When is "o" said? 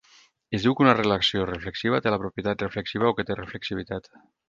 3.11-3.17